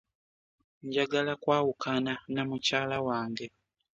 [0.85, 3.45] Njagala kwawukana na mukyala wange.